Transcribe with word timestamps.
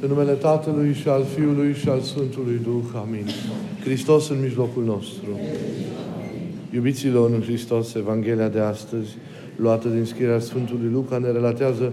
În 0.00 0.08
numele 0.08 0.32
Tatălui 0.32 0.92
și 0.92 1.08
al 1.08 1.24
Fiului 1.24 1.74
și 1.74 1.88
al 1.88 2.00
Sfântului 2.00 2.60
Duh. 2.62 3.00
Amin. 3.06 3.26
Hristos 3.84 4.28
în 4.28 4.40
mijlocul 4.40 4.84
nostru. 4.84 5.28
Iubiților 6.74 7.30
în 7.30 7.40
Hristos, 7.40 7.94
Evanghelia 7.94 8.48
de 8.48 8.58
astăzi, 8.58 9.16
luată 9.56 9.88
din 9.88 10.04
scrierea 10.04 10.38
Sfântului 10.38 10.90
Luca, 10.92 11.18
ne 11.18 11.30
relatează 11.30 11.92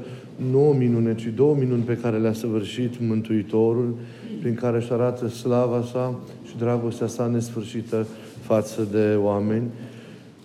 nu 0.51 0.69
o 0.69 0.73
minune, 0.73 1.15
ci 1.15 1.31
două 1.35 1.55
minuni 1.55 1.81
pe 1.81 1.97
care 1.97 2.17
le-a 2.17 2.33
săvârșit 2.33 2.93
Mântuitorul, 2.99 3.95
prin 4.41 4.55
care 4.55 4.77
își 4.77 4.91
arată 4.91 5.27
slava 5.27 5.83
sa 5.91 6.19
și 6.47 6.57
dragostea 6.57 7.07
sa 7.07 7.25
nesfârșită 7.25 8.07
față 8.41 8.87
de 8.91 9.15
oameni. 9.21 9.63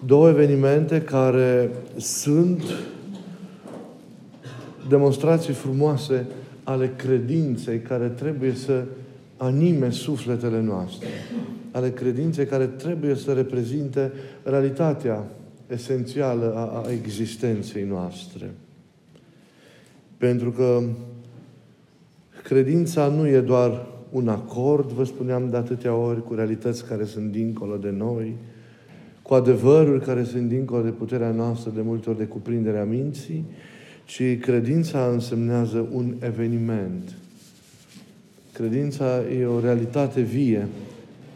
Două 0.07 0.29
evenimente 0.29 1.01
care 1.01 1.71
sunt 1.97 2.63
demonstrații 4.89 5.53
frumoase 5.53 6.27
ale 6.65 6.93
credinței 6.97 7.79
care 7.79 8.09
trebuie 8.09 8.55
să 8.55 8.85
anime 9.37 9.91
sufletele 9.91 10.61
noastre, 10.61 11.09
ale 11.71 11.91
credinței 11.91 12.47
care 12.47 12.67
trebuie 12.67 13.15
să 13.15 13.33
reprezinte 13.33 14.13
realitatea 14.43 15.25
esențială 15.67 16.55
a, 16.55 16.83
a 16.87 16.93
existenței 16.93 17.85
noastre. 17.85 18.51
Pentru 20.17 20.51
că 20.51 20.83
credința 22.43 23.07
nu 23.07 23.27
e 23.27 23.41
doar 23.41 23.87
un 24.11 24.29
acord, 24.29 24.91
vă 24.91 25.05
spuneam 25.05 25.51
de 25.51 25.57
atâtea 25.57 25.95
ori, 25.95 26.25
cu 26.25 26.35
realități 26.35 26.87
care 26.87 27.05
sunt 27.05 27.31
dincolo 27.31 27.77
de 27.77 27.91
noi, 27.91 28.37
cu 29.23 29.35
adevăruri 29.35 30.05
care 30.05 30.25
sunt 30.25 30.49
dincolo 30.49 30.83
de 30.83 30.91
puterea 30.91 31.31
noastră, 31.31 31.71
de 31.75 31.81
multe 31.81 32.09
ori 32.11 32.19
de 32.19 32.25
cuprinderea 32.25 32.85
minții, 32.85 33.45
ci 34.11 34.39
credința 34.41 35.07
însemnează 35.07 35.89
un 35.93 36.15
eveniment. 36.21 37.15
Credința 38.53 39.23
e 39.41 39.47
o 39.47 39.61
realitate 39.61 40.21
vie. 40.21 40.67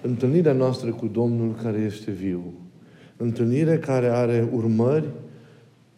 Întâlnirea 0.03 0.53
noastră 0.53 0.91
cu 0.91 1.07
Domnul 1.07 1.55
care 1.63 1.79
este 1.79 2.11
viu. 2.11 2.53
Întâlnire 3.17 3.79
care 3.79 4.07
are 4.07 4.49
urmări 4.53 5.05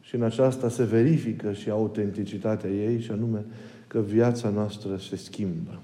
și 0.01 0.15
în 0.15 0.23
aceasta 0.23 0.69
se 0.69 0.85
verifică 0.85 1.53
și 1.53 1.71
autenticitatea 1.71 2.71
ei, 2.71 3.01
și 3.01 3.11
anume 3.11 3.45
că 3.87 4.01
viața 4.01 4.49
noastră 4.49 4.97
se 5.09 5.17
schimbă. 5.17 5.81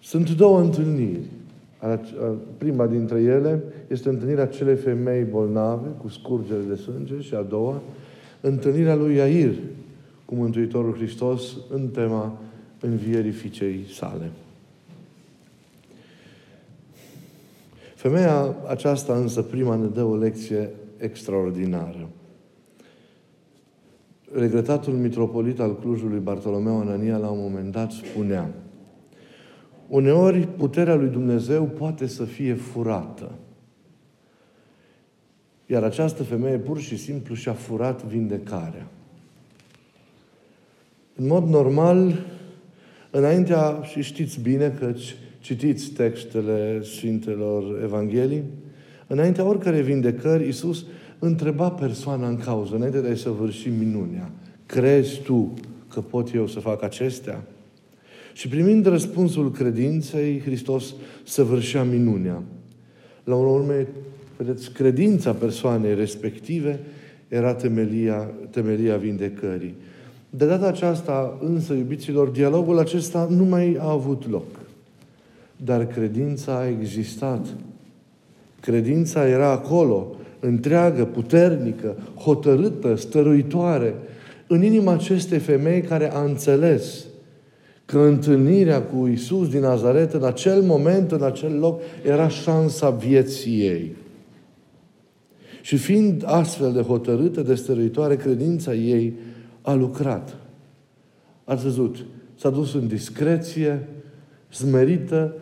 Sunt 0.00 0.30
două 0.30 0.60
întâlniri. 0.60 1.26
Prima 2.58 2.86
dintre 2.86 3.20
ele 3.20 3.62
este 3.88 4.08
întâlnirea 4.08 4.46
celei 4.46 4.76
femei 4.76 5.24
bolnave 5.24 5.88
cu 5.98 6.08
scurgere 6.08 6.62
de 6.68 6.74
sânge 6.74 7.20
și 7.20 7.34
a 7.34 7.42
doua, 7.42 7.82
întâlnirea 8.42 8.94
lui 8.94 9.14
Iair 9.14 9.54
cu 10.24 10.34
Mântuitorul 10.34 10.94
Hristos 10.94 11.56
în 11.70 11.88
tema 11.88 12.38
învierii 12.80 13.30
fiicei 13.30 13.84
sale. 13.92 14.30
Femeia 17.94 18.56
aceasta 18.68 19.14
însă 19.14 19.42
prima 19.42 19.76
ne 19.76 19.86
dă 19.86 20.04
o 20.04 20.16
lecție 20.16 20.70
extraordinară. 20.96 22.08
Regretatul 24.32 24.92
mitropolit 24.92 25.60
al 25.60 25.78
Clujului 25.78 26.18
Bartolomeu 26.18 26.80
Anania 26.80 27.16
la 27.16 27.28
un 27.28 27.38
moment 27.40 27.72
dat 27.72 27.90
spunea 27.90 28.50
Uneori 29.88 30.46
puterea 30.46 30.94
lui 30.94 31.08
Dumnezeu 31.08 31.64
poate 31.64 32.06
să 32.06 32.24
fie 32.24 32.54
furată. 32.54 33.30
Iar 35.72 35.82
această 35.82 36.22
femeie 36.22 36.56
pur 36.56 36.80
și 36.80 36.96
simplu 36.96 37.34
și-a 37.34 37.52
furat 37.52 38.04
vindecarea. 38.04 38.86
În 41.16 41.26
mod 41.26 41.48
normal, 41.48 42.24
înaintea, 43.10 43.80
și 43.82 44.02
știți 44.02 44.40
bine 44.40 44.76
că 44.78 44.94
citiți 45.40 45.90
textele 45.90 46.82
Sfintelor 46.82 47.82
Evanghelii, 47.82 48.42
înaintea 49.06 49.44
oricare 49.44 49.80
vindecări, 49.80 50.44
Iisus 50.44 50.84
întreba 51.18 51.70
persoana 51.70 52.28
în 52.28 52.36
cauză, 52.36 52.74
înainte 52.74 53.00
de 53.00 53.08
a-i 53.08 53.16
săvârși 53.16 53.68
minunea. 53.68 54.30
Crezi 54.66 55.20
tu 55.20 55.54
că 55.88 56.00
pot 56.00 56.34
eu 56.34 56.46
să 56.46 56.60
fac 56.60 56.82
acestea? 56.82 57.44
Și 58.32 58.48
primind 58.48 58.86
răspunsul 58.86 59.50
credinței, 59.50 60.40
Hristos 60.40 60.94
săvârșea 61.24 61.82
minunea. 61.82 62.42
La 63.24 63.36
urmă, 63.36 63.72
Vedeți, 64.36 64.70
credința 64.70 65.32
persoanei 65.32 65.94
respective 65.94 66.80
era 67.28 67.54
temelia, 67.54 68.30
temelia 68.50 68.96
vindecării. 68.96 69.74
De 70.30 70.46
data 70.46 70.66
aceasta, 70.66 71.38
însă, 71.40 71.72
iubiților, 71.72 72.28
dialogul 72.28 72.78
acesta 72.78 73.28
nu 73.30 73.44
mai 73.44 73.76
a 73.80 73.90
avut 73.90 74.30
loc. 74.30 74.46
Dar 75.56 75.86
credința 75.86 76.56
a 76.56 76.68
existat. 76.68 77.46
Credința 78.60 79.28
era 79.28 79.50
acolo, 79.50 80.16
întreagă, 80.40 81.04
puternică, 81.04 81.96
hotărâtă, 82.14 82.96
stăruitoare, 82.96 83.94
în 84.46 84.62
inima 84.62 84.92
acestei 84.92 85.38
femei 85.38 85.80
care 85.80 86.12
a 86.12 86.22
înțeles 86.22 87.04
că 87.84 87.98
întâlnirea 87.98 88.82
cu 88.82 89.06
Isus 89.06 89.48
din 89.48 89.60
Nazaret, 89.60 90.12
în 90.12 90.24
acel 90.24 90.62
moment, 90.62 91.12
în 91.12 91.22
acel 91.22 91.58
loc, 91.58 91.80
era 92.04 92.28
șansa 92.28 92.90
vieții 92.90 93.60
ei. 93.60 93.96
Și 95.62 95.76
fiind 95.76 96.22
astfel 96.26 96.72
de 96.72 96.80
hotărâtă, 96.80 97.42
de 97.42 97.54
stăruitoare, 97.54 98.16
credința 98.16 98.74
ei 98.74 99.12
a 99.62 99.74
lucrat. 99.74 100.36
Ați 101.44 101.62
văzut, 101.62 102.04
s-a 102.34 102.50
dus 102.50 102.74
în 102.74 102.86
discreție, 102.86 103.88
smerită, 104.48 105.34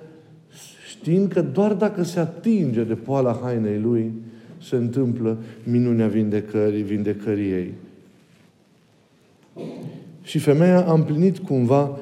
știind 0.88 1.32
că 1.32 1.42
doar 1.42 1.74
dacă 1.74 2.02
se 2.02 2.20
atinge 2.20 2.84
de 2.84 2.94
poala 2.94 3.40
hainei 3.42 3.80
lui, 3.80 4.12
se 4.62 4.76
întâmplă 4.76 5.38
minunea 5.64 6.06
vindecării, 6.06 6.82
vindecării 6.82 7.50
ei. 7.50 7.72
Și 10.22 10.38
femeia 10.38 10.86
a 10.86 10.92
împlinit 10.92 11.38
cumva 11.38 11.98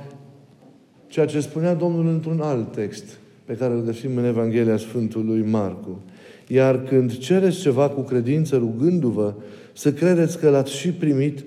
ceea 1.07 1.27
ce 1.27 1.41
spunea 1.41 1.75
Domnul 1.75 2.07
într-un 2.07 2.41
alt 2.41 2.73
text 2.73 3.19
pe 3.45 3.55
care 3.55 3.75
îl 3.75 3.83
găsim 3.83 4.17
în 4.17 4.25
Evanghelia 4.25 4.77
Sfântului 4.77 5.43
Marcu. 5.43 6.01
Iar 6.49 6.83
când 6.83 7.19
cereți 7.19 7.61
ceva 7.61 7.89
cu 7.89 8.01
credință, 8.01 8.57
rugându-vă, 8.57 9.35
să 9.73 9.93
credeți 9.93 10.39
că 10.39 10.51
l-ați 10.51 10.77
și 10.77 10.89
primit 10.89 11.45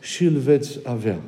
și 0.00 0.24
îl 0.24 0.36
veți 0.36 0.78
avea. 0.84 1.20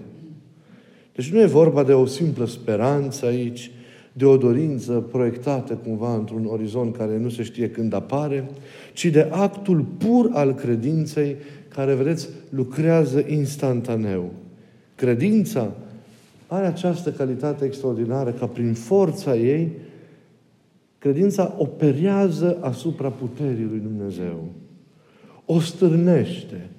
Deci 1.15 1.33
nu 1.33 1.41
e 1.41 1.47
vorba 1.47 1.83
de 1.83 1.93
o 1.93 2.07
simplă 2.07 2.47
speranță 2.47 3.27
aici, 3.27 3.71
de 4.13 4.25
o 4.25 4.37
dorință 4.37 4.93
proiectată 4.93 5.75
cumva 5.75 6.15
într-un 6.15 6.47
orizont 6.47 6.97
care 6.97 7.19
nu 7.19 7.29
se 7.29 7.43
știe 7.43 7.71
când 7.71 7.93
apare, 7.93 8.51
ci 8.93 9.07
de 9.07 9.29
actul 9.31 9.87
pur 9.99 10.31
al 10.33 10.55
credinței 10.55 11.37
care, 11.69 11.95
vedeți, 11.95 12.29
lucrează 12.49 13.25
instantaneu. 13.29 14.33
Credința 14.95 15.73
are 16.47 16.67
această 16.67 17.11
calitate 17.11 17.65
extraordinară 17.65 18.31
ca 18.31 18.47
prin 18.47 18.73
forța 18.73 19.37
ei 19.37 19.73
Credința 21.03 21.55
operează 21.59 22.59
asupra 22.61 23.09
puterii 23.09 23.69
lui 23.71 23.79
Dumnezeu. 23.79 24.45
O 25.45 25.61
stârnește, 25.61 26.71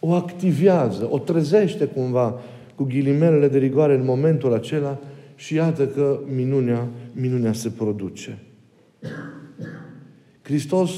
o 0.00 0.12
activează, 0.12 1.08
o 1.10 1.18
trezește 1.18 1.84
cumva 1.84 2.40
cu 2.74 2.84
ghilimelele 2.84 3.48
de 3.48 3.58
rigoare 3.58 3.94
în 3.94 4.04
momentul 4.04 4.54
acela 4.54 4.98
și 5.34 5.54
iată 5.54 5.86
că 5.86 6.20
minunea, 6.34 6.88
minunea 7.12 7.52
se 7.52 7.68
produce. 7.68 8.38
Hristos 10.42 10.90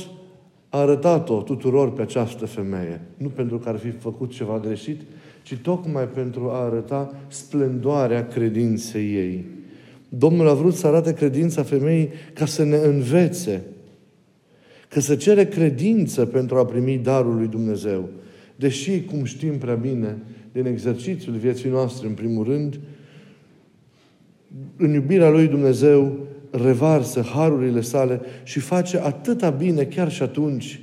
a 0.69 0.79
arătat-o 0.79 1.43
tuturor 1.43 1.93
pe 1.93 2.03
această 2.03 2.47
femeie. 2.47 3.01
Nu 3.17 3.29
pentru 3.29 3.59
că 3.59 3.69
ar 3.69 3.77
fi 3.77 3.91
făcut 3.91 4.31
ceva 4.31 4.59
greșit, 4.59 5.01
ci 5.43 5.57
tocmai 5.57 6.09
pentru 6.09 6.51
a 6.51 6.65
arăta 6.65 7.15
splendoarea 7.29 8.27
credinței 8.27 9.15
ei. 9.15 9.54
Domnul 10.19 10.49
a 10.49 10.55
vrut 10.55 10.75
să 10.75 10.87
arate 10.87 11.13
credința 11.13 11.63
femeii 11.63 12.09
ca 12.33 12.47
să 12.47 12.65
ne 12.65 12.77
învețe 12.77 13.63
că 14.89 15.01
se 15.01 15.17
cere 15.17 15.47
credință 15.47 16.27
pentru 16.27 16.57
a 16.57 16.65
primi 16.65 16.99
darul 16.99 17.37
lui 17.37 17.47
Dumnezeu. 17.47 18.09
Deși, 18.57 19.03
cum 19.03 19.25
știm 19.25 19.59
prea 19.59 19.75
bine, 19.75 20.17
din 20.53 20.67
exercițiul 20.67 21.35
vieții 21.35 21.71
noastre, 21.71 22.07
în 22.07 22.15
primul 22.15 22.45
rând, 22.45 22.81
în 24.77 24.93
iubirea 24.93 25.31
lui 25.31 25.47
Dumnezeu 25.47 26.13
revarsă 26.51 27.21
harurile 27.21 27.81
sale 27.81 28.21
și 28.43 28.61
face 28.61 28.99
atâta 28.99 29.51
bine 29.51 29.85
chiar 29.85 30.11
și 30.11 30.23
atunci 30.23 30.81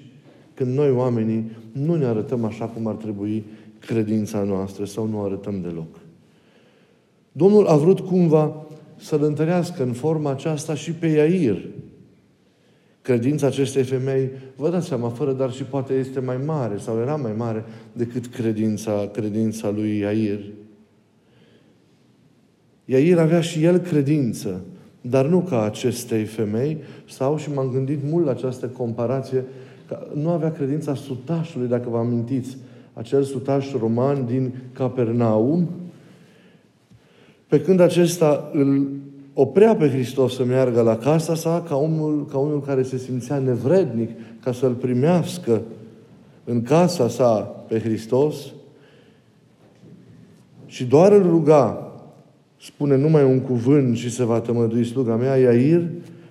când 0.53 0.75
noi 0.75 0.91
oamenii 0.91 1.51
nu 1.71 1.95
ne 1.95 2.05
arătăm 2.05 2.45
așa 2.45 2.65
cum 2.65 2.87
ar 2.87 2.95
trebui 2.95 3.43
credința 3.79 4.43
noastră 4.43 4.85
sau 4.85 5.07
nu 5.07 5.23
arătăm 5.23 5.61
deloc. 5.61 5.99
Domnul 7.31 7.67
a 7.67 7.75
vrut 7.75 7.99
cumva 7.99 8.65
să-l 9.01 9.23
întărească 9.23 9.83
în 9.83 9.93
forma 9.93 10.31
aceasta 10.31 10.75
și 10.75 10.91
pe 10.91 11.07
Iair. 11.07 11.67
Credința 13.01 13.47
acestei 13.47 13.83
femei, 13.83 14.29
vă 14.55 14.69
dați 14.69 14.87
seama, 14.87 15.09
fără 15.09 15.31
dar 15.31 15.51
și 15.51 15.63
poate 15.63 15.93
este 15.93 16.19
mai 16.19 16.37
mare 16.45 16.77
sau 16.77 16.99
era 16.99 17.15
mai 17.15 17.33
mare 17.37 17.65
decât 17.93 18.27
credința, 18.27 19.09
credința 19.13 19.69
lui 19.69 19.97
Iair. 19.97 20.39
Iair 22.85 23.17
avea 23.17 23.41
și 23.41 23.63
el 23.63 23.77
credință, 23.77 24.61
dar 25.01 25.25
nu 25.25 25.39
ca 25.41 25.63
acestei 25.63 26.23
femei, 26.23 26.77
sau, 27.09 27.37
și 27.37 27.53
m-am 27.53 27.69
gândit 27.71 27.99
mult 28.09 28.25
la 28.25 28.31
această 28.31 28.65
comparație, 28.67 29.43
că 29.87 30.07
nu 30.13 30.29
avea 30.29 30.51
credința 30.51 30.95
sutașului, 30.95 31.67
dacă 31.67 31.89
vă 31.89 31.97
amintiți, 31.97 32.57
acel 32.93 33.23
sutaș 33.23 33.71
roman 33.71 34.25
din 34.25 34.53
Capernaum, 34.73 35.69
pe 37.51 37.61
când 37.61 37.79
acesta 37.79 38.49
îl 38.53 38.87
oprea 39.33 39.75
pe 39.75 39.89
Hristos 39.89 40.35
să 40.35 40.43
meargă 40.43 40.81
la 40.81 40.97
casa 40.97 41.35
sa 41.35 41.63
ca 41.67 41.75
unul, 41.75 42.25
ca 42.25 42.37
unul 42.37 42.61
care 42.61 42.83
se 42.83 42.97
simțea 42.97 43.37
nevrednic 43.37 44.09
ca 44.43 44.51
să-L 44.51 44.73
primească 44.73 45.61
în 46.43 46.61
casa 46.61 47.07
sa 47.07 47.39
pe 47.67 47.79
Hristos 47.79 48.35
și 50.65 50.85
doar 50.85 51.11
îl 51.11 51.23
ruga, 51.23 51.91
spune 52.61 52.97
numai 52.97 53.23
un 53.23 53.39
cuvânt 53.39 53.97
și 53.97 54.11
se 54.11 54.23
va 54.23 54.39
tămădui 54.39 54.85
sluga 54.85 55.15
mea, 55.15 55.35
Iair 55.35 55.87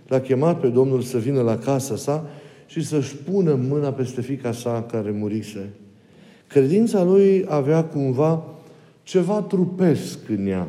l-a 0.06 0.20
chemat 0.20 0.61
pe 0.61 0.69
Domnul 0.69 1.00
să 1.00 1.19
vină 1.19 1.40
la 1.40 1.58
casa 1.58 1.96
sa 1.96 2.26
și 2.66 2.84
să-și 2.84 3.16
pună 3.16 3.58
mâna 3.69 3.93
peste 3.93 4.20
fica 4.20 4.52
sa 4.52 4.87
care 4.90 5.11
murise. 5.11 5.70
Credința 6.46 7.02
lui 7.02 7.44
avea 7.49 7.84
cumva 7.84 8.44
ceva 9.02 9.40
trupesc 9.40 10.19
în 10.28 10.46
ea. 10.46 10.69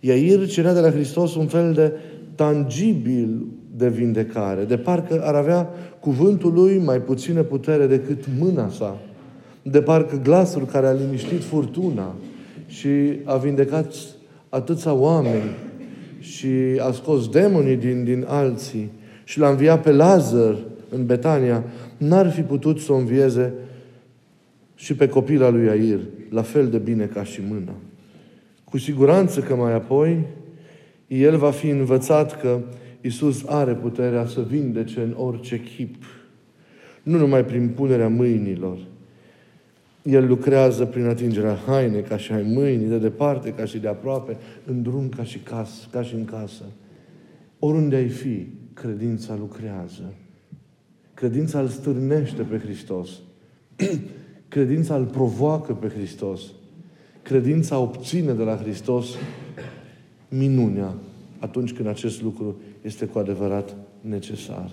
Iair 0.00 0.46
cerea 0.46 0.74
de 0.74 0.80
la 0.80 0.90
Hristos 0.90 1.34
un 1.34 1.46
fel 1.46 1.72
de 1.72 1.92
tangibil 2.34 3.46
de 3.76 3.88
vindecare, 3.88 4.64
de 4.64 4.76
parcă 4.76 5.22
ar 5.24 5.34
avea 5.34 5.68
cuvântul 6.00 6.52
lui 6.52 6.78
mai 6.78 7.00
puțină 7.00 7.42
putere 7.42 7.86
decât 7.86 8.24
mâna 8.38 8.68
sa, 8.68 8.98
de 9.62 9.82
parcă 9.82 10.20
glasul 10.22 10.66
care 10.66 10.86
a 10.86 10.92
liniștit 10.92 11.44
furtuna 11.44 12.14
și 12.66 12.88
a 13.24 13.36
vindecat 13.36 13.94
atâția 14.48 14.92
oameni 14.92 15.50
și 16.18 16.48
a 16.78 16.92
scos 16.92 17.28
demonii 17.28 17.76
din, 17.76 18.04
din 18.04 18.24
alții 18.28 18.90
și 19.24 19.38
l-a 19.38 19.48
înviat 19.48 19.82
pe 19.82 19.90
Lazar 19.90 20.56
în 20.88 21.06
Betania, 21.06 21.64
n-ar 21.96 22.30
fi 22.30 22.40
putut 22.40 22.78
să 22.78 22.92
o 22.92 22.96
învieze 22.96 23.52
și 24.74 24.94
pe 24.94 25.08
copila 25.08 25.48
lui 25.48 25.68
Air, 25.68 26.00
la 26.30 26.42
fel 26.42 26.68
de 26.68 26.78
bine 26.78 27.04
ca 27.04 27.24
și 27.24 27.40
mâna. 27.48 27.72
Cu 28.70 28.78
siguranță 28.78 29.40
că 29.40 29.54
mai 29.54 29.72
apoi 29.72 30.26
el 31.06 31.36
va 31.36 31.50
fi 31.50 31.68
învățat 31.68 32.40
că 32.40 32.60
Isus 33.00 33.44
are 33.46 33.74
puterea 33.74 34.26
să 34.26 34.40
vindece 34.40 35.00
în 35.00 35.14
orice 35.16 35.60
chip. 35.60 36.04
Nu 37.02 37.18
numai 37.18 37.44
prin 37.44 37.68
punerea 37.68 38.08
mâinilor. 38.08 38.78
El 40.02 40.26
lucrează 40.26 40.84
prin 40.84 41.06
atingerea 41.06 41.58
hainei, 41.66 42.02
ca 42.02 42.16
și 42.16 42.32
ai 42.32 42.42
mâinii, 42.42 42.86
de 42.86 42.98
departe, 42.98 43.52
ca 43.52 43.64
și 43.64 43.78
de 43.78 43.88
aproape, 43.88 44.36
în 44.64 44.82
drum, 44.82 45.08
ca 45.08 45.22
și, 45.22 45.38
casă, 45.38 45.86
ca 45.90 46.02
și 46.02 46.14
în 46.14 46.24
casă. 46.24 46.64
Oriunde 47.58 47.96
ai 47.96 48.08
fi, 48.08 48.46
credința 48.74 49.36
lucrează. 49.38 50.14
Credința 51.14 51.60
îl 51.60 51.68
stârnește 51.68 52.42
pe 52.42 52.58
Hristos. 52.58 53.10
Credința 54.48 54.96
îl 54.96 55.04
provoacă 55.04 55.72
pe 55.72 55.88
Hristos. 55.88 56.40
Credința 57.22 57.78
obține 57.78 58.32
de 58.32 58.42
la 58.42 58.56
Hristos 58.56 59.06
minunea 60.28 60.94
atunci 61.38 61.72
când 61.72 61.88
acest 61.88 62.22
lucru 62.22 62.60
este 62.82 63.06
cu 63.06 63.18
adevărat 63.18 63.76
necesar. 64.00 64.70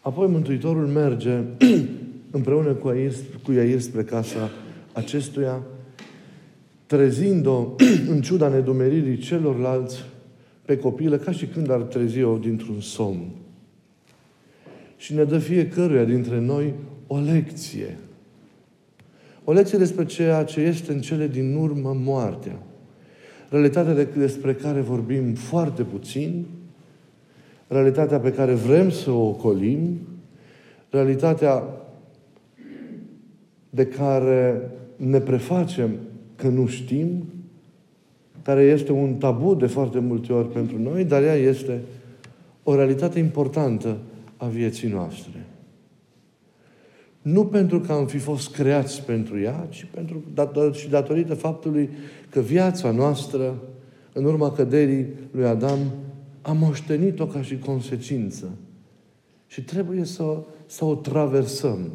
Apoi 0.00 0.26
Mântuitorul 0.26 0.86
merge 0.86 1.40
împreună 2.30 2.72
cu 2.72 2.88
Iair, 2.88 3.12
cu 3.42 3.52
Iair 3.52 3.80
spre 3.80 4.02
casa 4.04 4.50
acestuia, 4.92 5.62
trezind-o 6.86 7.66
în 8.12 8.20
ciuda 8.20 8.48
nedumeririi 8.48 9.18
celorlalți 9.18 10.04
pe 10.64 10.78
copilă, 10.78 11.16
ca 11.16 11.32
și 11.32 11.46
când 11.46 11.70
ar 11.70 11.80
trezi-o 11.80 12.36
dintr-un 12.36 12.80
somn. 12.80 13.30
Și 14.96 15.14
ne 15.14 15.24
dă 15.24 15.38
fiecăruia 15.38 16.04
dintre 16.04 16.40
noi 16.40 16.74
o 17.08 17.18
lecție. 17.18 17.96
O 19.44 19.52
lecție 19.52 19.78
despre 19.78 20.04
ceea 20.04 20.44
ce 20.44 20.60
este 20.60 20.92
în 20.92 21.00
cele 21.00 21.26
din 21.26 21.54
urmă 21.54 21.96
moartea. 22.04 22.62
Realitatea 23.48 24.04
despre 24.04 24.54
care 24.54 24.80
vorbim 24.80 25.34
foarte 25.34 25.82
puțin, 25.82 26.46
realitatea 27.66 28.18
pe 28.18 28.32
care 28.32 28.54
vrem 28.54 28.90
să 28.90 29.10
o 29.10 29.28
ocolim, 29.28 29.98
realitatea 30.90 31.64
de 33.70 33.86
care 33.86 34.70
ne 34.96 35.18
prefacem 35.18 35.90
că 36.36 36.48
nu 36.48 36.66
știm, 36.66 37.24
care 38.42 38.62
este 38.62 38.92
un 38.92 39.14
tabu 39.14 39.54
de 39.54 39.66
foarte 39.66 39.98
multe 39.98 40.32
ori 40.32 40.48
pentru 40.48 40.78
noi, 40.78 41.04
dar 41.04 41.22
ea 41.22 41.34
este 41.34 41.80
o 42.62 42.74
realitate 42.74 43.18
importantă 43.18 43.96
a 44.36 44.46
vieții 44.46 44.88
noastre. 44.88 45.46
Nu 47.28 47.46
pentru 47.46 47.80
că 47.80 47.92
am 47.92 48.06
fi 48.06 48.18
fost 48.18 48.50
creați 48.54 49.02
pentru 49.02 49.40
ea, 49.40 49.66
ci 49.70 49.86
pentru, 49.94 50.22
dator, 50.34 50.74
și 50.74 50.88
datorită 50.88 51.34
faptului 51.34 51.90
că 52.30 52.40
viața 52.40 52.90
noastră, 52.90 53.62
în 54.12 54.24
urma 54.24 54.52
căderii 54.52 55.06
lui 55.30 55.44
Adam, 55.44 55.78
a 56.42 56.52
moștenit-o 56.52 57.26
ca 57.26 57.42
și 57.42 57.58
consecință. 57.58 58.50
Și 59.46 59.62
trebuie 59.62 60.04
să, 60.04 60.42
să 60.66 60.84
o 60.84 60.94
traversăm. 60.94 61.92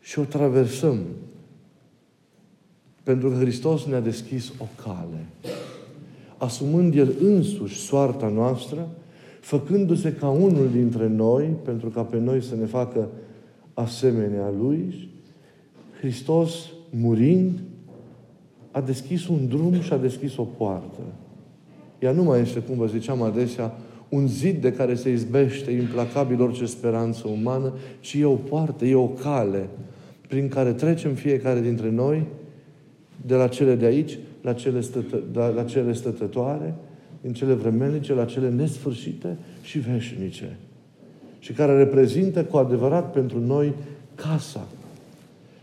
Și 0.00 0.18
o 0.18 0.24
traversăm. 0.24 0.98
Pentru 3.02 3.28
că 3.28 3.36
Hristos 3.36 3.84
ne-a 3.84 4.00
deschis 4.00 4.52
o 4.58 4.66
cale. 4.82 5.26
Asumând 6.36 6.94
El 6.94 7.14
însuși 7.20 7.76
soarta 7.76 8.28
noastră, 8.28 8.88
făcându-se 9.46 10.12
ca 10.12 10.28
unul 10.28 10.68
dintre 10.72 11.08
noi, 11.08 11.44
pentru 11.64 11.88
ca 11.88 12.02
pe 12.02 12.18
noi 12.18 12.42
să 12.42 12.54
ne 12.54 12.64
facă 12.64 13.08
asemenea 13.74 14.52
Lui, 14.60 15.08
Hristos, 15.98 16.70
murind, 16.90 17.58
a 18.70 18.80
deschis 18.80 19.28
un 19.28 19.48
drum 19.48 19.80
și 19.80 19.92
a 19.92 19.96
deschis 19.96 20.36
o 20.36 20.42
poartă. 20.42 21.00
Ea 21.98 22.12
nu 22.12 22.22
mai 22.22 22.40
este, 22.40 22.58
cum 22.58 22.76
vă 22.76 22.86
ziceam 22.86 23.22
adesea, 23.22 23.72
un 24.08 24.26
zid 24.26 24.60
de 24.60 24.72
care 24.72 24.94
se 24.94 25.10
izbește 25.10 25.70
implacabil 25.70 26.42
orice 26.42 26.66
speranță 26.66 27.28
umană, 27.28 27.72
ci 28.00 28.14
e 28.14 28.24
o 28.24 28.34
poartă, 28.34 28.84
e 28.84 28.94
o 28.94 29.08
cale 29.08 29.68
prin 30.28 30.48
care 30.48 30.72
trecem 30.72 31.12
fiecare 31.12 31.60
dintre 31.60 31.90
noi 31.90 32.26
de 33.26 33.34
la 33.34 33.48
cele 33.48 33.74
de 33.74 33.84
aici 33.84 34.18
la 34.42 34.52
cele, 34.52 34.80
stătă, 34.80 35.52
la 35.54 35.64
cele 35.64 35.92
stătătoare, 35.92 36.74
din 37.26 37.34
cele 37.34 37.54
vremenice 37.54 38.14
la 38.14 38.24
cele 38.24 38.50
nesfârșite 38.50 39.36
și 39.62 39.78
veșnice. 39.78 40.56
Și 41.38 41.52
care 41.52 41.76
reprezintă 41.76 42.44
cu 42.44 42.56
adevărat 42.56 43.12
pentru 43.12 43.40
noi 43.40 43.72
casa. 44.14 44.66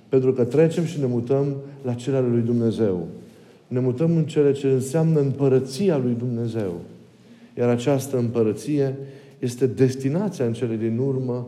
Pentru 0.09 0.33
că 0.33 0.43
trecem 0.43 0.85
și 0.85 0.99
ne 0.99 1.05
mutăm 1.05 1.55
la 1.83 1.93
cele 1.93 2.15
ale 2.15 2.27
lui 2.27 2.41
Dumnezeu. 2.41 3.07
Ne 3.67 3.79
mutăm 3.79 4.17
în 4.17 4.25
cele 4.25 4.51
ce 4.51 4.67
înseamnă 4.67 5.19
împărăția 5.19 5.97
lui 5.97 6.15
Dumnezeu. 6.17 6.81
Iar 7.57 7.69
această 7.69 8.17
împărăție 8.17 8.95
este 9.39 9.67
destinația 9.67 10.45
în 10.45 10.53
cele 10.53 10.75
din 10.75 10.97
urmă 10.97 11.47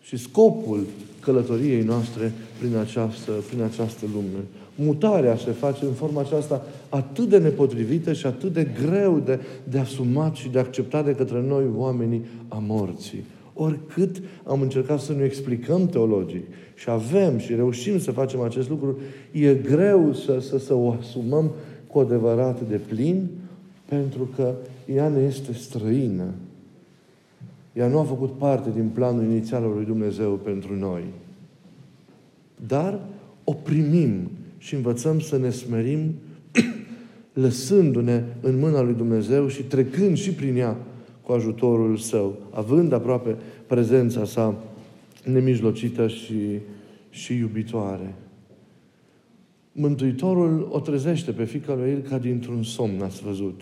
și 0.00 0.16
scopul 0.16 0.86
călătoriei 1.20 1.82
noastre 1.82 2.32
prin 2.58 2.76
această, 2.76 3.32
prin 3.48 3.62
această 3.62 4.04
lume 4.12 4.44
mutarea 4.74 5.36
se 5.36 5.50
face 5.50 5.84
în 5.84 5.92
forma 5.92 6.20
aceasta 6.20 6.66
atât 6.88 7.28
de 7.28 7.38
nepotrivită 7.38 8.12
și 8.12 8.26
atât 8.26 8.52
de 8.52 8.68
greu 8.86 9.22
de, 9.24 9.40
de 9.64 9.78
asumat 9.78 10.34
și 10.34 10.48
de 10.48 10.58
acceptat 10.58 11.04
de 11.04 11.14
către 11.14 11.42
noi, 11.42 11.64
oamenii 11.76 12.24
a 12.48 12.62
morții. 12.66 13.24
Oricât 13.54 14.22
am 14.44 14.60
încercat 14.60 15.00
să 15.00 15.12
ne 15.12 15.24
explicăm 15.24 15.86
teologic 15.86 16.44
și 16.74 16.90
avem 16.90 17.38
și 17.38 17.54
reușim 17.54 17.98
să 17.98 18.10
facem 18.10 18.40
acest 18.40 18.68
lucru, 18.68 18.98
e 19.30 19.54
greu 19.54 20.12
să, 20.12 20.38
să, 20.40 20.58
să 20.58 20.74
o 20.74 20.96
asumăm 21.00 21.50
cu 21.86 21.98
adevărat 21.98 22.68
de 22.68 22.76
plin, 22.76 23.28
pentru 23.84 24.28
că 24.36 24.54
ea 24.94 25.08
ne 25.08 25.20
este 25.20 25.52
străină. 25.52 26.24
Ea 27.72 27.86
nu 27.86 27.98
a 27.98 28.04
făcut 28.04 28.30
parte 28.38 28.70
din 28.74 28.88
planul 28.94 29.24
inițial 29.24 29.62
al 29.62 29.72
lui 29.74 29.84
Dumnezeu 29.84 30.30
pentru 30.30 30.74
noi. 30.74 31.02
Dar 32.66 33.00
o 33.44 33.52
primim 33.52 34.30
și 34.62 34.74
învățăm 34.74 35.20
să 35.20 35.38
ne 35.38 35.50
smerim 35.50 36.14
lăsându-ne 37.44 38.22
în 38.40 38.58
mâna 38.58 38.80
lui 38.82 38.94
Dumnezeu 38.94 39.48
și 39.48 39.62
trecând 39.62 40.16
și 40.16 40.30
prin 40.30 40.56
ea 40.56 40.76
cu 41.22 41.32
ajutorul 41.32 41.96
Său, 41.96 42.38
având 42.50 42.92
aproape 42.92 43.36
prezența 43.66 44.24
sa 44.24 44.62
nemijlocită 45.24 46.08
și, 46.08 46.58
și 47.10 47.36
iubitoare. 47.36 48.14
Mântuitorul 49.72 50.68
o 50.70 50.80
trezește 50.80 51.32
pe 51.32 51.44
fica 51.44 51.74
lui 51.74 51.90
El 51.90 52.00
ca 52.00 52.18
dintr-un 52.18 52.62
somn, 52.62 53.02
ați 53.02 53.22
văzut. 53.22 53.60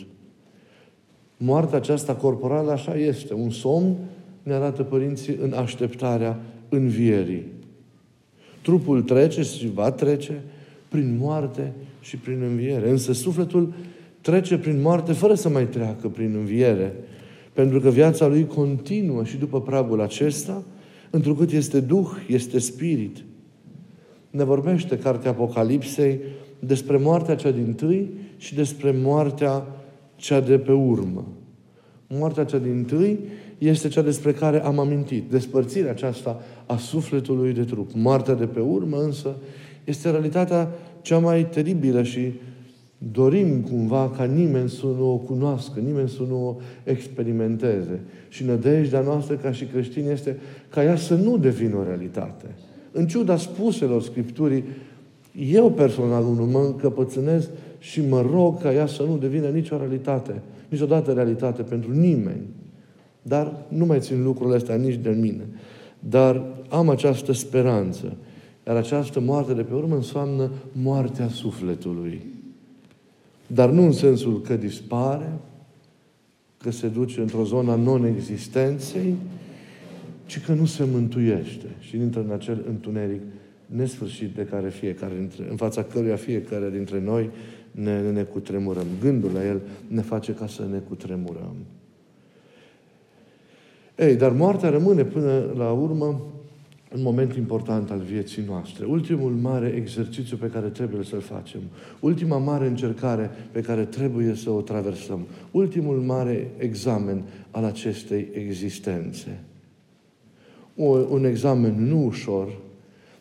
Moartea 1.36 1.78
aceasta 1.78 2.14
corporală 2.14 2.70
așa 2.70 2.94
este. 2.94 3.34
Un 3.34 3.50
somn 3.50 3.96
ne 4.42 4.52
arată 4.52 4.82
părinții 4.82 5.36
în 5.42 5.52
așteptarea 5.52 6.40
învierii. 6.68 7.46
Trupul 8.62 9.02
trece 9.02 9.42
și 9.42 9.70
va 9.74 9.90
trece 9.90 10.42
prin 10.90 11.16
moarte 11.20 11.72
și 12.00 12.16
prin 12.16 12.42
înviere. 12.42 12.90
Însă 12.90 13.12
sufletul 13.12 13.72
trece 14.20 14.58
prin 14.58 14.80
moarte 14.80 15.12
fără 15.12 15.34
să 15.34 15.48
mai 15.48 15.66
treacă 15.66 16.08
prin 16.08 16.34
înviere. 16.34 16.94
Pentru 17.52 17.80
că 17.80 17.90
viața 17.90 18.26
lui 18.26 18.46
continuă 18.46 19.24
și 19.24 19.36
după 19.36 19.60
pragul 19.60 20.00
acesta, 20.00 20.62
întrucât 21.10 21.50
este 21.50 21.80
Duh, 21.80 22.08
este 22.28 22.58
Spirit. 22.58 23.16
Ne 24.30 24.44
vorbește 24.44 24.98
Cartea 24.98 25.30
Apocalipsei 25.30 26.18
despre 26.58 26.96
moartea 26.96 27.34
cea 27.34 27.50
din 27.50 27.72
tâi 27.72 28.10
și 28.36 28.54
despre 28.54 28.94
moartea 29.02 29.66
cea 30.16 30.40
de 30.40 30.58
pe 30.58 30.72
urmă. 30.72 31.26
Moartea 32.06 32.44
cea 32.44 32.58
din 32.58 32.84
tâi 32.84 33.18
este 33.58 33.88
cea 33.88 34.02
despre 34.02 34.32
care 34.32 34.64
am 34.64 34.78
amintit. 34.78 35.30
Despărțirea 35.30 35.90
aceasta 35.90 36.42
a 36.66 36.76
sufletului 36.76 37.52
de 37.52 37.64
trup. 37.64 37.90
Moartea 37.94 38.34
de 38.34 38.46
pe 38.46 38.60
urmă 38.60 38.96
însă 39.02 39.36
este 39.84 40.10
realitatea 40.10 40.68
cea 41.02 41.18
mai 41.18 41.48
teribilă 41.48 42.02
și 42.02 42.32
dorim 43.12 43.60
cumva 43.60 44.10
ca 44.16 44.24
nimeni 44.24 44.68
să 44.68 44.86
nu 44.86 45.12
o 45.12 45.16
cunoască, 45.16 45.80
nimeni 45.80 46.08
să 46.08 46.22
nu 46.28 46.46
o 46.46 46.56
experimenteze. 46.84 48.00
Și 48.28 48.44
nădejdea 48.44 49.00
noastră 49.00 49.34
ca 49.34 49.52
și 49.52 49.64
creștini 49.64 50.10
este 50.10 50.38
ca 50.68 50.84
ea 50.84 50.96
să 50.96 51.14
nu 51.14 51.38
devină 51.38 51.76
o 51.76 51.84
realitate. 51.84 52.46
În 52.92 53.06
ciuda 53.06 53.36
spuselor 53.36 54.02
Scripturii, 54.02 54.64
eu 55.52 55.70
personal 55.70 56.24
unul 56.24 56.46
mă 56.46 56.58
încăpățânez 56.58 57.48
și 57.78 58.00
mă 58.08 58.26
rog 58.32 58.62
ca 58.62 58.72
ea 58.72 58.86
să 58.86 59.02
nu 59.02 59.16
devină 59.16 59.48
nicio 59.48 59.76
realitate, 59.76 60.42
niciodată 60.68 61.12
realitate 61.12 61.62
pentru 61.62 61.92
nimeni. 61.92 62.42
Dar 63.22 63.52
nu 63.68 63.86
mai 63.86 64.00
țin 64.00 64.22
lucrurile 64.22 64.56
astea 64.56 64.74
nici 64.74 64.94
de 65.02 65.10
mine. 65.10 65.46
Dar 65.98 66.44
am 66.68 66.88
această 66.88 67.32
speranță. 67.32 68.16
Iar 68.66 68.76
această 68.76 69.20
moarte 69.20 69.54
de 69.54 69.62
pe 69.62 69.74
urmă 69.74 69.94
înseamnă 69.94 70.50
moartea 70.72 71.28
sufletului. 71.28 72.22
Dar 73.46 73.70
nu 73.70 73.82
în 73.82 73.92
sensul 73.92 74.40
că 74.40 74.56
dispare, 74.56 75.32
că 76.58 76.70
se 76.70 76.88
duce 76.88 77.20
într-o 77.20 77.44
zonă 77.44 77.74
non-existenței, 77.74 79.14
ci 80.26 80.40
că 80.40 80.52
nu 80.52 80.64
se 80.64 80.84
mântuiește 80.92 81.66
și 81.78 81.96
intră 81.96 82.20
în 82.20 82.30
acel 82.30 82.64
întuneric 82.68 83.20
nesfârșit 83.66 84.34
de 84.34 84.44
care 84.44 84.68
fiecare 84.68 85.14
dintre, 85.18 85.46
în 85.50 85.56
fața 85.56 85.82
căruia 85.82 86.16
fiecare 86.16 86.70
dintre 86.70 87.00
noi 87.00 87.30
ne, 87.70 88.10
ne 88.10 88.22
cutremurăm. 88.22 88.86
Gândul 89.00 89.30
la 89.34 89.46
el 89.46 89.60
ne 89.86 90.00
face 90.00 90.34
ca 90.34 90.46
să 90.46 90.66
ne 90.70 90.78
cutremurăm. 90.78 91.54
Ei, 93.96 94.16
dar 94.16 94.32
moartea 94.32 94.70
rămâne 94.70 95.04
până 95.04 95.52
la 95.56 95.72
urmă 95.72 96.20
un 96.94 97.02
moment 97.02 97.34
important 97.34 97.90
al 97.90 97.98
vieții 98.00 98.42
noastre. 98.46 98.84
Ultimul 98.84 99.32
mare 99.32 99.68
exercițiu 99.68 100.36
pe 100.36 100.46
care 100.46 100.68
trebuie 100.68 101.04
să-l 101.04 101.20
facem. 101.20 101.60
Ultima 102.00 102.38
mare 102.38 102.66
încercare 102.66 103.30
pe 103.52 103.60
care 103.60 103.84
trebuie 103.84 104.34
să 104.34 104.50
o 104.50 104.60
traversăm. 104.60 105.26
Ultimul 105.50 105.96
mare 105.96 106.50
examen 106.56 107.22
al 107.50 107.64
acestei 107.64 108.28
existențe. 108.32 109.40
O, 110.76 110.84
un 110.84 111.24
examen 111.24 111.88
nu 111.88 112.04
ușor, 112.04 112.58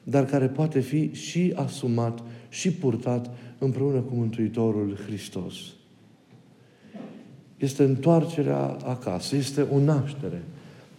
dar 0.03 0.25
care 0.25 0.47
poate 0.47 0.79
fi 0.79 1.13
și 1.13 1.53
asumat 1.55 2.23
și 2.49 2.71
purtat 2.71 3.29
împreună 3.57 3.99
cu 3.99 4.15
Mântuitorul 4.15 4.97
Hristos. 5.05 5.55
Este 7.57 7.83
întoarcerea 7.83 8.77
acasă, 8.85 9.35
este 9.35 9.61
o 9.61 9.79
naștere. 9.79 10.43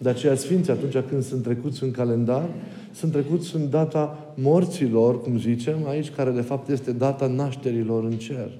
De 0.02 0.08
aceea 0.08 0.34
Sfinții, 0.34 0.72
atunci 0.72 0.96
când 1.08 1.22
sunt 1.22 1.42
trecuți 1.42 1.82
în 1.82 1.90
calendar, 1.90 2.48
sunt 2.92 3.12
trecuți 3.12 3.56
în 3.56 3.70
data 3.70 4.32
morților, 4.34 5.20
cum 5.20 5.38
zicem 5.38 5.86
aici, 5.86 6.10
care 6.10 6.30
de 6.30 6.40
fapt 6.40 6.68
este 6.68 6.92
data 6.92 7.26
nașterilor 7.26 8.04
în 8.04 8.16
cer. 8.16 8.50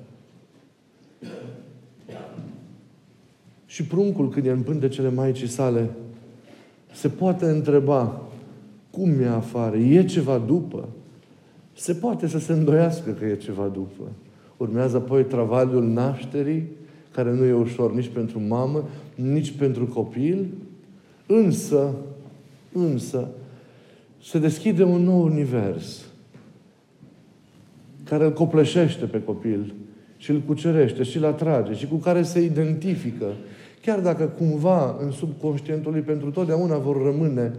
Și 3.67 3.85
pruncul, 3.85 4.29
când 4.29 4.47
e 4.47 4.51
în 4.51 4.63
pântecele 4.63 5.11
Maicii 5.11 5.49
sale, 5.49 5.91
se 6.93 7.09
poate 7.09 7.45
întreba 7.45 8.23
cum 8.91 9.21
e 9.21 9.27
afară, 9.27 9.77
e 9.77 10.05
ceva 10.05 10.39
după? 10.39 10.89
Se 11.73 11.93
poate 11.95 12.27
să 12.27 12.39
se 12.39 12.53
îndoiască 12.53 13.11
că 13.11 13.25
e 13.25 13.37
ceva 13.37 13.71
după. 13.73 14.03
Urmează 14.57 14.97
apoi 14.97 15.25
travaliul 15.25 15.85
nașterii, 15.85 16.69
care 17.15 17.33
nu 17.33 17.45
e 17.45 17.53
ușor 17.53 17.95
nici 17.95 18.09
pentru 18.09 18.41
mamă, 18.41 18.85
nici 19.15 19.51
pentru 19.51 19.87
copil, 19.87 20.47
însă, 21.31 21.95
însă, 22.73 23.29
se 24.23 24.39
deschide 24.39 24.83
un 24.83 25.03
nou 25.03 25.23
univers 25.23 26.05
care 28.05 28.25
îl 28.25 28.33
copleșește 28.33 29.05
pe 29.05 29.23
copil 29.23 29.75
și 30.17 30.31
îl 30.31 30.41
cucerește 30.41 31.03
și 31.03 31.17
îl 31.17 31.25
atrage 31.25 31.75
și 31.75 31.87
cu 31.87 31.97
care 31.97 32.23
se 32.23 32.41
identifică. 32.41 33.27
Chiar 33.83 34.01
dacă 34.01 34.25
cumva 34.25 34.97
în 35.01 35.11
subconștientul 35.11 35.93
lui 35.93 36.01
pentru 36.01 36.31
totdeauna 36.31 36.77
vor 36.79 37.03
rămâne 37.03 37.53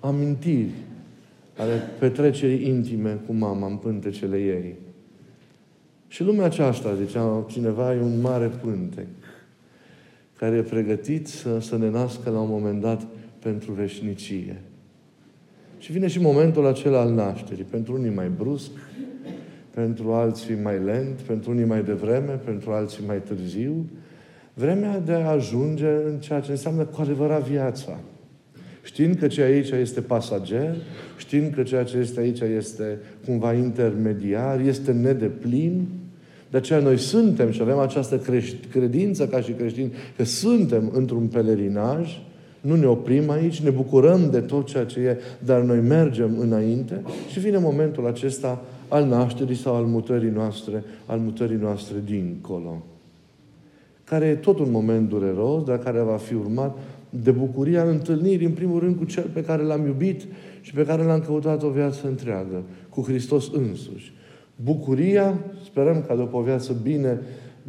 amintiri 0.00 0.70
ale 1.56 1.82
petrecerii 1.98 2.68
intime 2.68 3.20
cu 3.26 3.32
mama 3.32 3.66
în 3.66 3.76
pântecele 3.76 4.36
ei. 4.36 4.74
Și 6.08 6.22
lumea 6.22 6.44
aceasta, 6.44 6.94
zicea 6.94 7.44
cineva, 7.48 7.94
e 7.94 8.00
un 8.00 8.20
mare 8.20 8.46
pântec 8.46 9.06
care 10.38 10.56
e 10.56 10.62
pregătit 10.62 11.26
să, 11.26 11.60
să 11.60 11.78
ne 11.78 11.90
nască 11.90 12.30
la 12.30 12.40
un 12.40 12.48
moment 12.50 12.80
dat 12.80 13.06
pentru 13.38 13.72
veșnicie. 13.72 14.62
Și 15.78 15.92
vine 15.92 16.06
și 16.06 16.20
momentul 16.20 16.66
acela 16.66 17.00
al 17.00 17.12
nașterii. 17.12 17.64
Pentru 17.64 17.94
unii 17.94 18.14
mai 18.14 18.30
brusc, 18.36 18.70
pentru 19.70 20.12
alții 20.12 20.56
mai 20.62 20.78
lent, 20.84 21.20
pentru 21.20 21.50
unii 21.50 21.64
mai 21.64 21.82
devreme, 21.82 22.32
pentru 22.44 22.70
alții 22.70 23.04
mai 23.06 23.22
târziu. 23.22 23.86
Vremea 24.54 24.98
de 24.98 25.12
a 25.12 25.30
ajunge 25.30 25.86
în 25.86 26.18
ceea 26.18 26.40
ce 26.40 26.50
înseamnă 26.50 26.84
cu 26.84 27.00
adevărat 27.00 27.48
viața. 27.48 27.98
Știind 28.82 29.16
că 29.16 29.26
ce 29.26 29.42
aici 29.42 29.70
este 29.70 30.00
pasager, 30.00 30.76
știind 31.16 31.54
că 31.54 31.62
ceea 31.62 31.84
ce 31.84 31.96
este 31.96 32.20
aici 32.20 32.40
este 32.40 32.98
cumva 33.24 33.52
intermediar, 33.52 34.60
este 34.60 34.92
nedeplin, 34.92 35.86
de 36.50 36.56
aceea 36.56 36.78
noi 36.78 36.98
suntem 36.98 37.50
și 37.50 37.62
avem 37.62 37.78
această 37.78 38.20
credință 38.70 39.26
ca 39.26 39.40
și 39.40 39.52
creștini 39.52 39.92
că 40.16 40.24
suntem 40.24 40.90
într-un 40.94 41.26
pelerinaj, 41.26 42.20
nu 42.60 42.76
ne 42.76 42.86
oprim 42.86 43.30
aici, 43.30 43.60
ne 43.60 43.70
bucurăm 43.70 44.30
de 44.30 44.40
tot 44.40 44.66
ceea 44.66 44.84
ce 44.84 45.00
e, 45.00 45.20
dar 45.44 45.60
noi 45.60 45.80
mergem 45.80 46.38
înainte 46.38 47.02
și 47.30 47.40
vine 47.40 47.58
momentul 47.58 48.06
acesta 48.06 48.62
al 48.88 49.06
nașterii 49.06 49.56
sau 49.56 49.74
al 49.74 49.84
mutării 49.84 50.30
noastre, 50.30 50.84
al 51.06 51.18
mutării 51.18 51.56
noastre 51.56 51.96
dincolo. 52.04 52.82
Care 54.04 54.26
e 54.26 54.34
tot 54.34 54.58
un 54.58 54.70
moment 54.70 55.08
dureros, 55.08 55.64
dar 55.64 55.78
care 55.78 56.00
va 56.00 56.16
fi 56.16 56.34
urmat 56.34 56.78
de 57.10 57.30
bucuria 57.30 57.82
întâlnirii, 57.82 58.46
în 58.46 58.52
primul 58.52 58.80
rând, 58.80 58.96
cu 58.96 59.04
Cel 59.04 59.30
pe 59.32 59.44
care 59.44 59.62
l-am 59.62 59.86
iubit 59.86 60.26
și 60.60 60.72
pe 60.72 60.84
care 60.84 61.02
l-am 61.02 61.20
căutat 61.20 61.62
o 61.62 61.70
viață 61.70 62.06
întreagă, 62.06 62.62
cu 62.88 63.02
Hristos 63.02 63.50
însuși. 63.52 64.12
Bucuria, 64.62 65.38
sperăm 65.64 66.04
ca 66.06 66.14
după 66.14 66.36
o 66.36 66.42
viață 66.42 66.76
bine, 66.82 67.20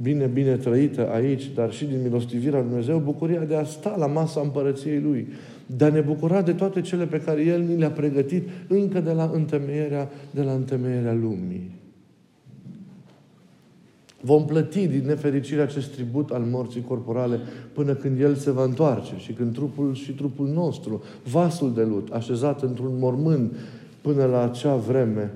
bine, 0.01 0.25
bine 0.25 0.55
trăită 0.55 1.09
aici, 1.11 1.51
dar 1.55 1.71
și 1.71 1.85
din 1.85 2.01
milostivirea 2.03 2.59
Lui 2.59 2.67
Dumnezeu, 2.67 2.99
bucuria 2.99 3.43
de 3.43 3.55
a 3.55 3.63
sta 3.63 3.95
la 3.97 4.07
masa 4.07 4.41
împărăției 4.41 4.99
Lui, 4.99 5.27
de 5.65 5.85
a 5.85 5.89
ne 5.89 5.99
bucura 5.99 6.41
de 6.41 6.53
toate 6.53 6.81
cele 6.81 7.05
pe 7.05 7.21
care 7.21 7.41
El 7.41 7.61
ni 7.61 7.77
le-a 7.77 7.91
pregătit 7.91 8.49
încă 8.67 8.99
de 8.99 9.11
la 9.11 9.31
întemeierea, 9.33 10.09
de 10.31 10.41
la 10.41 10.51
întemeierea 10.51 11.13
lumii. 11.13 11.77
Vom 14.21 14.45
plăti 14.45 14.87
din 14.87 15.03
nefericire 15.05 15.61
acest 15.61 15.93
tribut 15.93 16.29
al 16.29 16.41
morții 16.41 16.81
corporale 16.81 17.39
până 17.73 17.93
când 17.93 18.19
El 18.19 18.35
se 18.35 18.51
va 18.51 18.63
întoarce 18.63 19.13
și 19.17 19.31
când 19.31 19.53
trupul 19.53 19.93
și 19.93 20.11
trupul 20.11 20.47
nostru, 20.47 21.03
vasul 21.31 21.73
de 21.73 21.83
lut, 21.83 22.09
așezat 22.11 22.61
într-un 22.61 22.97
mormânt 22.99 23.55
până 24.01 24.25
la 24.25 24.43
acea 24.43 24.75
vreme, 24.75 25.31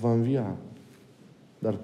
va 0.00 0.12
învia. 0.12 0.56
Dar 1.58 1.78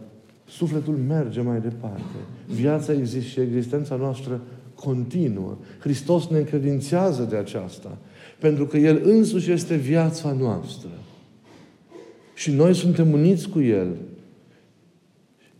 sufletul 0.48 0.96
merge 0.96 1.40
mai 1.40 1.60
departe. 1.60 2.16
Viața 2.46 2.92
există 2.92 3.28
și 3.28 3.40
existența 3.40 3.94
noastră 3.94 4.40
continuă. 4.74 5.56
Hristos 5.78 6.26
ne 6.26 6.38
încredințează 6.38 7.22
de 7.22 7.36
aceasta. 7.36 7.98
Pentru 8.38 8.66
că 8.66 8.76
El 8.76 9.00
însuși 9.04 9.50
este 9.50 9.74
viața 9.74 10.32
noastră. 10.32 10.90
Și 12.34 12.50
noi 12.50 12.74
suntem 12.74 13.12
uniți 13.12 13.48
cu 13.48 13.60
El. 13.60 13.96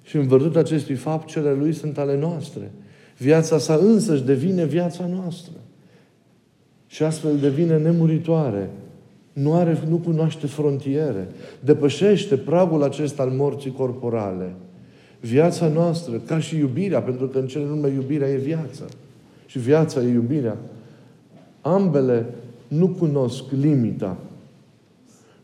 Și 0.02 0.16
în 0.16 0.26
vârtutea 0.26 0.61
acestui 0.61 0.94
fapt, 0.94 1.28
cele 1.28 1.52
Lui 1.52 1.73
sunt 1.73 1.99
ale 1.99 2.18
noastre. 2.18 2.71
Viața 3.18 3.59
sa 3.59 3.75
însăși 3.75 4.23
devine 4.23 4.64
viața 4.64 5.06
noastră. 5.06 5.52
Și 6.87 7.02
astfel 7.02 7.38
devine 7.38 7.78
nemuritoare, 7.78 8.71
nu, 9.33 9.55
are, 9.55 9.83
nu 9.89 9.97
cunoaște 9.97 10.47
frontiere. 10.47 11.29
Depășește 11.61 12.37
pragul 12.37 12.83
acesta 12.83 13.23
al 13.23 13.31
morții 13.31 13.73
corporale. 13.73 14.55
Viața 15.21 15.69
noastră, 15.69 16.17
ca 16.27 16.39
și 16.39 16.57
iubirea, 16.57 17.03
pentru 17.03 17.27
că 17.27 17.39
în 17.39 17.47
cele 17.47 17.65
nume 17.65 17.89
iubirea 17.89 18.29
e 18.29 18.37
viața. 18.37 18.85
Și 19.47 19.59
viața 19.59 20.03
e 20.03 20.12
iubirea. 20.12 20.57
Ambele 21.61 22.27
nu 22.69 22.89
cunosc 22.89 23.45
limita. 23.61 24.17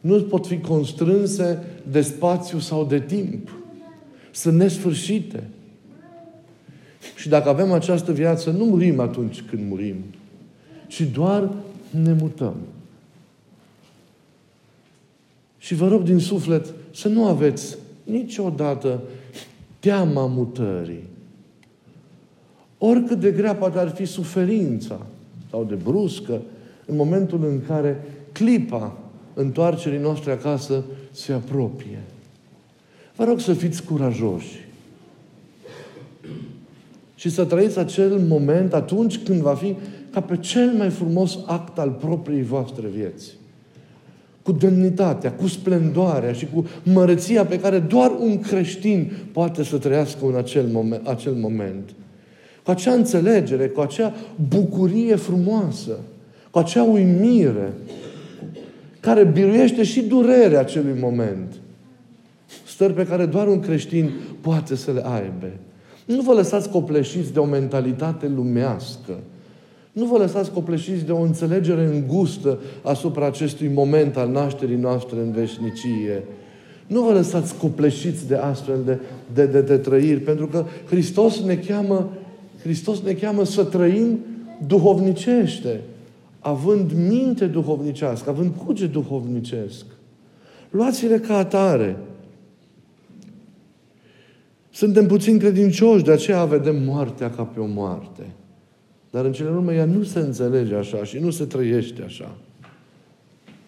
nu 0.01 0.23
pot 0.23 0.47
fi 0.47 0.59
constrânse 0.59 1.59
de 1.91 2.01
spațiu 2.01 2.59
sau 2.59 2.85
de 2.85 3.01
timp. 3.01 3.53
Sunt 4.31 4.57
nesfârșite. 4.57 5.43
Și 7.17 7.29
dacă 7.29 7.49
avem 7.49 7.73
această 7.73 8.13
viață, 8.13 8.51
nu 8.51 8.65
murim 8.65 9.01
atunci 9.01 9.43
când 9.43 9.69
murim, 9.69 9.97
ci 10.87 11.03
doar 11.13 11.51
ne 12.03 12.13
mutăm. 12.13 12.55
Și 15.69 15.75
vă 15.75 15.89
rog 15.89 16.03
din 16.03 16.19
suflet 16.19 16.75
să 16.95 17.09
nu 17.09 17.27
aveți 17.27 17.77
niciodată 18.05 19.03
teama 19.81 20.27
mutării. 20.27 21.03
Oricât 22.79 23.21
de 23.21 23.31
grea 23.31 23.55
poate 23.55 23.79
ar 23.79 23.89
fi 23.89 24.05
suferința 24.05 25.07
sau 25.51 25.65
de 25.65 25.75
bruscă, 25.75 26.41
în 26.87 26.97
momentul 26.97 27.45
în 27.45 27.61
care 27.67 28.05
clipa 28.33 28.99
întoarcerii 29.35 29.99
noastre 29.99 30.33
acasă 30.33 30.85
se 31.11 31.33
apropie. 31.33 32.03
Vă 33.17 33.25
rog 33.25 33.41
să 33.41 33.53
fiți 33.53 33.85
curajoși 33.85 34.67
și 37.15 37.31
să 37.31 37.45
trăiți 37.45 37.79
acel 37.79 38.19
moment 38.19 38.73
atunci 38.73 39.19
când 39.19 39.41
va 39.41 39.55
fi 39.55 39.77
ca 40.13 40.21
pe 40.21 40.37
cel 40.37 40.73
mai 40.77 40.91
frumos 40.91 41.39
act 41.47 41.79
al 41.79 41.91
propriei 41.91 42.43
voastre 42.43 42.87
vieți. 42.87 43.38
Cu 44.49 44.55
demnitatea, 44.55 45.33
cu 45.33 45.47
splendoarea 45.47 46.33
și 46.33 46.47
cu 46.55 46.67
măreția 46.83 47.45
pe 47.45 47.61
care 47.61 47.79
doar 47.79 48.13
un 48.21 48.41
creștin 48.41 49.13
poate 49.33 49.65
să 49.65 49.79
trăiască 49.79 50.27
în 50.27 50.37
acel 50.37 50.67
moment. 50.67 51.07
Acel 51.07 51.33
moment. 51.33 51.91
Cu 52.65 52.71
acea 52.71 52.93
înțelegere, 52.93 53.67
cu 53.67 53.81
acea 53.81 54.15
bucurie 54.49 55.15
frumoasă, 55.15 55.99
cu 56.51 56.59
acea 56.59 56.83
uimire, 56.83 57.73
care 59.01 59.25
biruiește 59.25 59.83
și 59.83 60.01
durerea 60.01 60.61
acelui 60.61 61.01
moment. 61.01 61.55
Stări 62.67 62.93
pe 62.93 63.07
care 63.07 63.27
doar 63.27 63.49
un 63.49 63.61
creștin 63.61 64.11
poate 64.41 64.77
să 64.77 64.93
le 64.93 65.03
aibă. 65.05 65.51
Nu 66.05 66.21
vă 66.21 66.33
lăsați 66.33 66.71
copleșiți 66.71 67.33
de 67.33 67.39
o 67.39 67.45
mentalitate 67.45 68.29
lumească. 68.29 69.13
Nu 69.93 70.05
vă 70.05 70.19
lăsați 70.19 70.51
copleșiți 70.51 71.05
de 71.05 71.13
o 71.13 71.21
înțelegere 71.21 71.85
îngustă 71.85 72.59
asupra 72.83 73.27
acestui 73.27 73.69
moment 73.69 74.17
al 74.17 74.31
nașterii 74.31 74.77
noastre 74.77 75.17
în 75.17 75.33
veșnicie. 75.33 76.25
Nu 76.87 77.03
vă 77.03 77.13
lăsați 77.13 77.57
copleșiți 77.57 78.29
de 78.29 78.35
astfel 78.35 78.79
de, 78.85 78.99
de, 79.35 79.47
de, 79.47 79.61
de 79.61 79.77
trăiri, 79.77 80.21
pentru 80.21 80.47
că 80.47 80.65
Hristos 80.87 81.41
ne 81.41 81.57
cheamă, 81.57 82.09
Hristos 82.63 83.01
ne 83.01 83.13
cheamă 83.13 83.45
să 83.45 83.65
trăim 83.65 84.19
duhovnicește, 84.67 85.81
având 86.39 86.93
minte 87.09 87.47
duhovnicească, 87.47 88.31
având 88.31 88.53
cuge 88.65 88.87
duhovnicesc. 88.87 89.85
Luați-le 90.71 91.19
ca 91.19 91.37
atare. 91.37 91.97
Suntem 94.71 95.07
puțin 95.07 95.39
credincioși, 95.39 96.05
de 96.05 96.13
aceea 96.13 96.45
vedem 96.45 96.83
moartea 96.83 97.31
ca 97.31 97.43
pe 97.43 97.61
o 97.61 97.67
moarte. 97.67 98.23
Dar 99.11 99.25
în 99.25 99.33
cele 99.33 99.49
urmă 99.49 99.73
ea 99.73 99.85
nu 99.85 100.03
se 100.03 100.19
înțelege 100.19 100.75
așa 100.75 101.05
și 101.05 101.19
nu 101.19 101.31
se 101.31 101.45
trăiește 101.45 102.03
așa. 102.03 102.37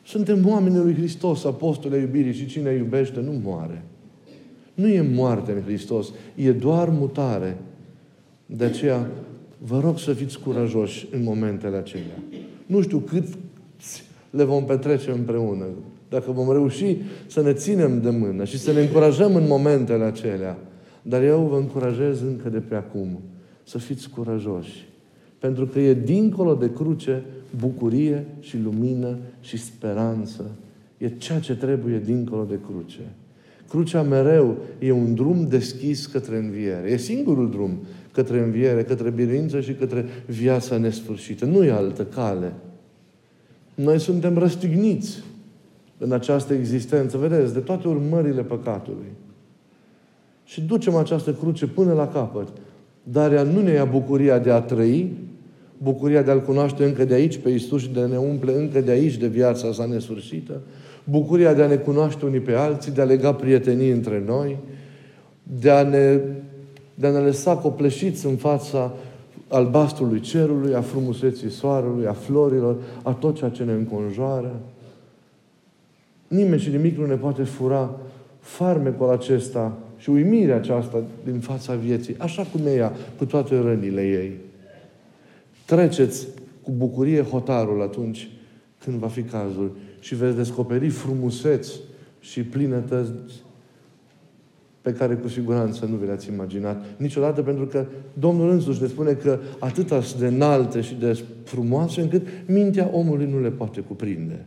Suntem 0.05 0.47
oamenii 0.49 0.79
lui 0.79 0.95
Hristos, 0.95 1.45
apostole 1.45 1.97
iubirii 1.97 2.33
și 2.33 2.47
cine 2.47 2.73
iubește 2.73 3.21
nu 3.21 3.33
moare. 3.43 3.85
Nu 4.75 4.89
e 4.89 5.01
moarte 5.15 5.53
în 5.53 5.63
Hristos, 5.63 6.13
e 6.35 6.53
doar 6.53 6.89
mutare. 6.89 7.59
De 8.47 8.65
aceea 8.65 9.11
vă 9.59 9.81
rog 9.81 9.99
să 9.99 10.13
fiți 10.13 10.39
curajoși 10.39 11.09
în 11.11 11.23
momentele 11.23 11.77
acelea. 11.77 12.23
Nu 12.67 12.83
știu 12.83 12.99
cât 12.99 13.27
le 14.31 14.45
vom 14.45 14.65
petrece 14.65 15.11
împreună. 15.11 15.65
Dacă 16.09 16.33
vom 16.33 16.53
reuși 16.53 16.97
să 17.27 17.43
ne 17.43 17.53
ținem 17.53 18.01
de 18.01 18.11
mână 18.11 18.45
și 18.45 18.59
să 18.59 18.73
ne 18.73 18.81
încurajăm 18.81 19.35
în 19.35 19.47
momentele 19.47 20.05
acelea, 20.05 20.59
dar 21.03 21.23
eu 21.23 21.47
vă 21.51 21.57
încurajez 21.57 22.21
încă 22.21 22.49
de 22.49 22.59
pe 22.59 22.75
acum 22.75 23.21
să 23.65 23.79
fiți 23.79 24.11
curajoși. 24.11 24.89
Pentru 25.41 25.67
că 25.67 25.79
e 25.79 25.95
dincolo 25.95 26.55
de 26.55 26.73
cruce 26.73 27.23
bucurie 27.59 28.27
și 28.41 28.59
lumină 28.59 29.17
și 29.41 29.57
speranță. 29.57 30.51
E 30.99 31.09
ceea 31.09 31.39
ce 31.39 31.57
trebuie 31.57 31.99
dincolo 31.99 32.45
de 32.45 32.59
cruce. 32.71 33.01
Crucea 33.69 34.03
mereu 34.03 34.57
e 34.79 34.93
un 34.93 35.15
drum 35.15 35.47
deschis 35.49 36.07
către 36.07 36.37
înviere. 36.37 36.91
E 36.91 36.97
singurul 36.97 37.51
drum 37.51 37.79
către 38.13 38.43
înviere, 38.43 38.83
către 38.83 39.11
biruință 39.11 39.61
și 39.61 39.73
către 39.73 40.05
viața 40.27 40.77
nesfârșită. 40.77 41.45
Nu 41.45 41.65
e 41.65 41.71
altă 41.71 42.05
cale. 42.05 42.53
Noi 43.75 43.99
suntem 43.99 44.39
răstigniți 44.39 45.23
în 45.99 46.13
această 46.13 46.55
existență, 46.55 47.19
vedeți, 47.19 47.53
de 47.53 47.61
toate 47.61 47.89
urmările 47.89 48.43
păcatului 48.43 49.07
și 50.45 50.61
ducem 50.61 50.95
această 50.95 51.33
cruce 51.33 51.67
până 51.67 51.93
la 51.93 52.09
capăt. 52.09 52.49
Dar 53.03 53.33
ea 53.33 53.43
nu 53.43 53.63
ne 53.63 53.71
ia 53.71 53.85
bucuria 53.85 54.39
de 54.39 54.51
a 54.51 54.61
trăi, 54.61 55.13
bucuria 55.83 56.23
de 56.23 56.31
a-L 56.31 56.41
cunoaște 56.41 56.85
încă 56.85 57.05
de 57.05 57.15
aici 57.15 57.39
pe 57.39 57.49
Isus 57.49 57.81
și 57.81 57.89
de 57.89 58.01
a 58.01 58.07
ne 58.07 58.17
umple 58.17 58.53
încă 58.57 58.81
de 58.81 58.91
aici 58.91 59.17
de 59.17 59.27
viața 59.27 59.73
sa 59.73 59.85
nesfârșită, 59.85 60.61
bucuria 61.05 61.55
de 61.55 61.63
a 61.63 61.67
ne 61.67 61.77
cunoaște 61.77 62.25
unii 62.25 62.41
pe 62.41 62.53
alții, 62.53 62.93
de 62.93 63.01
a 63.01 63.05
lega 63.05 63.35
prietenii 63.35 63.91
între 63.91 64.23
noi, 64.27 64.57
de 65.61 65.71
a 65.71 65.83
ne, 65.83 66.21
de 66.95 67.07
a 67.07 67.11
ne 67.11 67.19
lăsa 67.19 67.57
copleșiți 67.57 68.27
în 68.27 68.37
fața 68.37 68.93
albastrului 69.49 70.21
cerului, 70.21 70.75
a 70.75 70.81
frumuseții 70.81 71.51
soarelui, 71.51 72.07
a 72.07 72.13
florilor, 72.13 72.77
a 73.03 73.13
tot 73.13 73.37
ceea 73.37 73.51
ce 73.51 73.65
ne 73.65 73.73
înconjoară. 73.73 74.61
Nimeni 76.29 76.61
și 76.61 76.71
nimic 76.71 76.99
nu 76.99 77.07
ne 77.07 77.15
poate 77.15 77.43
fura 77.43 77.91
farmecul 78.41 79.11
acesta 79.11 79.79
și 79.99 80.11
uimirea 80.11 80.57
aceasta 80.57 81.03
din 81.25 81.39
fața 81.39 81.75
vieții, 81.75 82.15
așa 82.19 82.47
cum 82.53 82.67
e 82.67 82.75
ea, 82.75 82.93
cu 83.19 83.25
toate 83.25 83.59
rănile 83.59 84.03
ei. 84.03 84.50
Treceți 85.71 86.27
cu 86.63 86.71
bucurie 86.71 87.23
hotarul 87.23 87.83
atunci 87.83 88.31
când 88.85 88.97
va 88.97 89.09
fi 89.09 89.23
cazul 89.23 89.77
și 90.01 90.15
veți 90.15 90.37
descoperi 90.37 90.89
frumuseți 90.89 91.81
și 92.21 92.43
plinătăți 92.43 93.13
pe 94.81 94.93
care 94.93 95.15
cu 95.15 95.29
siguranță 95.29 95.85
nu 95.85 95.97
vi 95.97 96.07
le-ați 96.07 96.31
imaginat 96.33 96.85
niciodată, 96.97 97.43
pentru 97.43 97.67
că 97.67 97.87
Domnul 98.13 98.51
însuși 98.51 98.83
ne 98.83 98.87
spune 98.87 99.13
că 99.13 99.39
atâta 99.59 100.03
de 100.19 100.27
înalte 100.27 100.81
și 100.81 100.95
de 100.95 101.25
frumoase 101.45 102.01
încât 102.01 102.27
mintea 102.47 102.91
omului 102.93 103.27
nu 103.27 103.41
le 103.41 103.51
poate 103.51 103.81
cuprinde. 103.81 104.47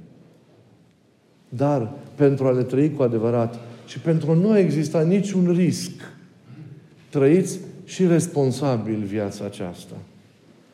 Dar 1.50 1.94
pentru 2.16 2.46
a 2.46 2.52
le 2.52 2.64
trăi 2.64 2.92
cu 2.92 3.04
adevărat, 3.04 3.60
și 3.86 4.00
pentru 4.00 4.32
a 4.32 4.34
nu 4.34 4.58
exista 4.58 5.02
niciun 5.02 5.54
risc. 5.56 5.92
Trăiți 7.10 7.60
și 7.84 8.08
responsabil 8.08 9.04
viața 9.04 9.46
aceasta. 9.46 9.96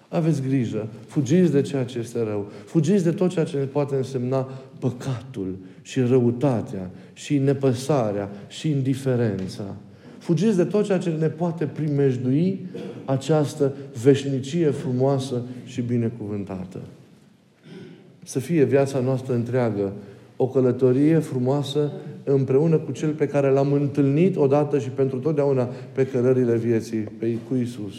Aveți 0.09 0.41
grijă, 0.41 0.87
fugiți 1.07 1.51
de 1.51 1.61
ceea 1.61 1.83
ce 1.83 1.99
este 1.99 2.23
rău, 2.23 2.51
fugiți 2.65 3.03
de 3.03 3.11
tot 3.11 3.29
ceea 3.29 3.45
ce 3.45 3.57
ne 3.57 3.63
poate 3.63 3.95
însemna 3.95 4.49
păcatul 4.79 5.55
și 5.81 5.99
răutatea 5.99 6.89
și 7.13 7.37
nepăsarea 7.37 8.29
și 8.47 8.69
indiferența. 8.69 9.75
Fugiți 10.17 10.55
de 10.55 10.63
tot 10.63 10.85
ceea 10.85 10.97
ce 10.97 11.09
ne 11.09 11.27
poate 11.27 11.65
primejdui 11.65 12.65
această 13.05 13.73
veșnicie 14.03 14.69
frumoasă 14.69 15.41
și 15.65 15.81
binecuvântată. 15.81 16.79
Să 18.23 18.39
fie 18.39 18.63
viața 18.63 18.99
noastră 18.99 19.33
întreagă 19.33 19.93
o 20.35 20.47
călătorie 20.47 21.17
frumoasă 21.17 21.91
împreună 22.23 22.77
cu 22.77 22.91
Cel 22.91 23.09
pe 23.09 23.27
care 23.27 23.49
l-am 23.49 23.73
întâlnit 23.73 24.35
odată 24.35 24.79
și 24.79 24.89
pentru 24.89 25.17
totdeauna 25.17 25.69
pe 25.91 26.05
cărările 26.05 26.57
vieții, 26.57 26.99
pe, 26.99 27.37
cu 27.47 27.55
Isus. 27.55 27.95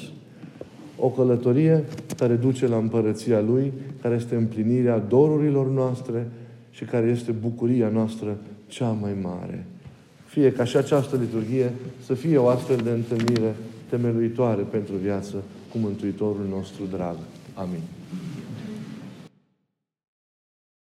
O 1.00 1.08
călătorie 1.08 1.84
care 2.16 2.34
duce 2.34 2.66
la 2.66 2.76
împărăția 2.76 3.40
Lui, 3.40 3.72
care 4.02 4.14
este 4.14 4.34
împlinirea 4.34 4.98
dorurilor 4.98 5.70
noastre 5.70 6.30
și 6.70 6.84
care 6.84 7.06
este 7.06 7.32
bucuria 7.32 7.88
noastră 7.88 8.36
cea 8.66 8.90
mai 9.00 9.12
mare. 9.22 9.66
Fie 10.26 10.52
ca 10.52 10.64
și 10.64 10.76
această 10.76 11.16
liturghie 11.16 11.72
să 12.06 12.14
fie 12.14 12.36
o 12.36 12.48
astfel 12.48 12.76
de 12.76 12.90
întâlnire 12.90 13.54
temeluitoare 13.88 14.62
pentru 14.62 14.94
viață 14.94 15.36
cu 15.72 15.78
Mântuitorul 15.78 16.46
nostru 16.50 16.82
drag. 16.90 17.16
Amin. 17.54 17.80